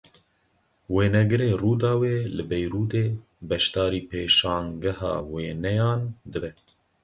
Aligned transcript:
Wênegirê 0.95 1.49
Rûdawê 1.61 2.15
li 2.35 2.43
Beyrûdê 2.49 3.05
beşdarî 3.47 4.01
pêşangeha 4.09 5.13
wêneyan 5.31 6.01
dibe. 6.31 6.51